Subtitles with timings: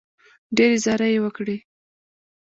[0.57, 1.57] ډېرې زارۍ یې وکړې.